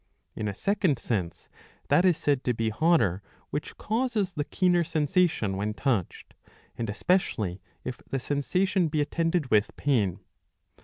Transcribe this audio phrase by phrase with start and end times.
[0.35, 1.47] In a second sense,
[1.89, 6.33] that is said to be hotter which causes the keener sensation when touched,
[6.75, 10.19] and especially if the sensation be attended with pain.